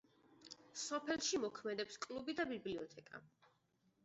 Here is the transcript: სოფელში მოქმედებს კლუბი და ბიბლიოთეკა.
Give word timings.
სოფელში 0.83 1.41
მოქმედებს 1.43 2.01
კლუბი 2.07 2.37
და 2.41 2.47
ბიბლიოთეკა. 2.55 3.23